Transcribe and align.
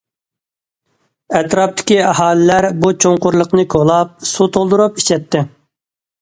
ئەتراپتىكى 1.39 1.97
ئاھالىلەر 2.05 2.67
بۇ 2.85 2.91
چوڭقۇرلۇقنى 3.05 3.67
كولاپ 3.75 4.17
سۇ 4.31 4.49
تولدۇرۇپ 4.57 4.99
ئىچەتتى. 5.05 5.45